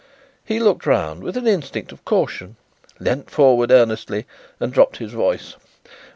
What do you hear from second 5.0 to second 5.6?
voice.